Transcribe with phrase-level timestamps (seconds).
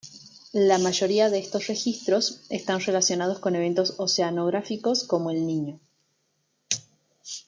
[0.53, 5.79] La mayoría de estos registros están relacionados con eventos oceanográficos como "El Niño".